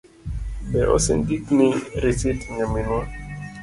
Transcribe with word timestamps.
Be 0.69 0.79
osendikni 0.95 1.69
risit 2.03 2.39
nyaminwa? 2.55 3.01